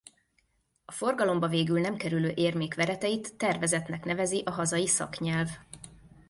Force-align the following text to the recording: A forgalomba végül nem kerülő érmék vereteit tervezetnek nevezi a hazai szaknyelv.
A 0.85 0.91
forgalomba 0.91 1.47
végül 1.47 1.79
nem 1.79 1.95
kerülő 1.97 2.31
érmék 2.35 2.75
vereteit 2.75 3.33
tervezetnek 3.35 4.05
nevezi 4.05 4.41
a 4.45 4.51
hazai 4.51 4.87
szaknyelv. 4.87 5.47